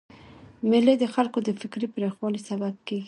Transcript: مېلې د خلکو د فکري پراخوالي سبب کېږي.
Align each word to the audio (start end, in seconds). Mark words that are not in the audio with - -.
مېلې 0.69 0.95
د 0.99 1.05
خلکو 1.15 1.37
د 1.43 1.49
فکري 1.61 1.87
پراخوالي 1.93 2.41
سبب 2.49 2.73
کېږي. 2.87 2.99